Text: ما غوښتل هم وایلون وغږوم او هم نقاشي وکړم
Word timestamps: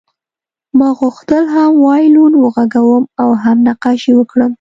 ما 0.77 0.89
غوښتل 0.99 1.43
هم 1.55 1.71
وایلون 1.85 2.33
وغږوم 2.37 3.03
او 3.21 3.29
هم 3.43 3.57
نقاشي 3.67 4.11
وکړم 4.15 4.49